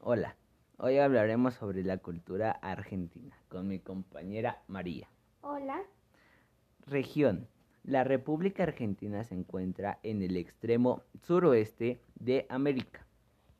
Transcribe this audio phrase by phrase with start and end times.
[0.00, 0.36] Hola,
[0.78, 5.08] hoy hablaremos sobre la cultura argentina con mi compañera María.
[5.42, 5.80] Hola.
[6.86, 7.48] Región.
[7.84, 13.06] La República Argentina se encuentra en el extremo suroeste de América.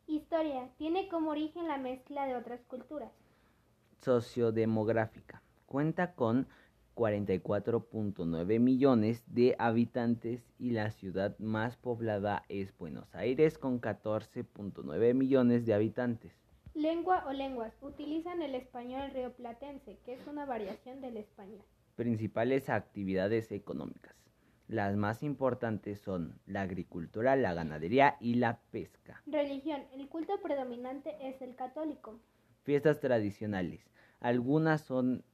[0.06, 0.68] Historia.
[0.78, 3.12] Tiene como origen la mezcla de otras culturas.
[4.00, 5.42] Sociodemográfica.
[5.66, 6.48] Cuenta con
[6.94, 15.64] 44.9 millones de habitantes y la ciudad más poblada es Buenos Aires con 14.9 millones
[15.64, 16.32] de habitantes.
[16.74, 17.74] Lengua o lenguas.
[17.82, 21.62] Utilizan el español rioplatense, que es una variación del español.
[21.96, 24.16] Principales actividades económicas.
[24.68, 29.22] Las más importantes son la agricultura, la ganadería y la pesca.
[29.26, 29.82] Religión.
[29.92, 32.18] El culto predominante es el católico.
[32.62, 33.90] Fiestas tradicionales.
[34.20, 35.24] Algunas son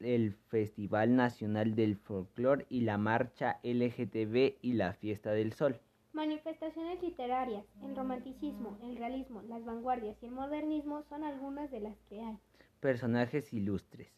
[0.00, 5.80] el Festival Nacional del Folclor y la Marcha LGTB y la Fiesta del Sol.
[6.12, 11.98] Manifestaciones literarias, el romanticismo, el realismo, las vanguardias y el modernismo son algunas de las
[12.08, 12.38] que hay.
[12.80, 14.08] Personajes ilustres.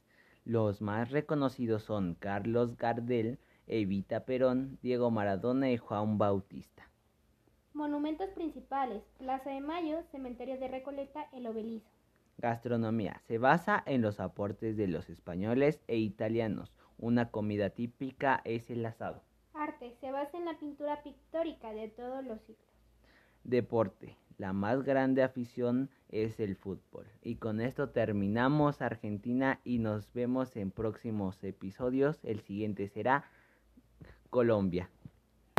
[0.45, 6.89] Los más reconocidos son Carlos Gardel, Evita Perón, Diego Maradona y Juan Bautista.
[7.75, 11.91] Monumentos principales, Plaza de Mayo, Cementerio de Recoleta, el Obelizo.
[12.39, 13.21] Gastronomía.
[13.27, 16.73] Se basa en los aportes de los españoles e italianos.
[16.97, 19.23] Una comida típica es el asado.
[19.55, 19.97] Arte.
[20.01, 22.65] Se basa en la pintura pictórica de todos los siglos.
[23.45, 24.17] Deporte.
[24.37, 27.07] La más grande afición es el fútbol.
[27.23, 32.21] Y con esto terminamos Argentina y nos vemos en próximos episodios.
[32.23, 33.25] El siguiente será
[34.31, 34.91] Colombia.